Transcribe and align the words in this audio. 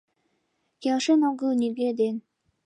Келшен 0.81 1.21
огыл 1.29 1.51
нигӧ 1.61 1.89
ден; 1.99 2.15